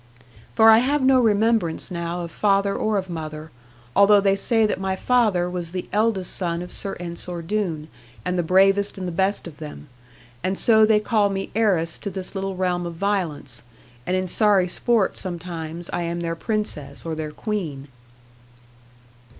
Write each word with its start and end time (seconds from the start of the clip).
'For 0.55 0.71
I 0.71 0.79
have 0.79 1.03
no 1.03 1.19
remembrance 1.19 1.91
now 1.91 2.21
of 2.23 2.31
father 2.31 2.75
or 2.75 2.97
of 2.97 3.07
mother, 3.07 3.51
although 3.95 4.19
they 4.19 4.35
say 4.35 4.65
that 4.65 4.79
my 4.79 4.95
father 4.95 5.47
was 5.47 5.73
the 5.73 5.87
eldest 5.93 6.35
son 6.35 6.63
of 6.63 6.71
Sir 6.71 6.97
Ensor 6.99 7.43
Doone, 7.43 7.87
and 8.25 8.35
the 8.35 8.41
bravest 8.41 8.97
and 8.97 9.07
the 9.07 9.11
best 9.11 9.45
of 9.45 9.57
them. 9.57 9.89
And 10.43 10.57
so 10.57 10.87
they 10.87 10.99
call 10.99 11.29
me 11.29 11.51
heiress 11.53 11.99
to 11.99 12.09
this 12.09 12.33
little 12.33 12.55
realm 12.55 12.87
of 12.87 12.95
violence; 12.95 13.61
and 14.07 14.15
in 14.17 14.25
sorry 14.25 14.67
sport 14.67 15.17
sometimes, 15.17 15.87
I 15.93 16.01
am 16.01 16.21
their 16.21 16.35
Princess 16.35 17.05
or 17.05 17.13
their 17.13 17.29
Queen. 17.29 17.87